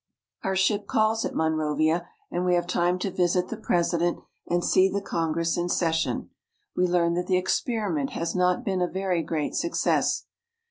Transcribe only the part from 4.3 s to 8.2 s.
and see the congress in session. We learn that the experiment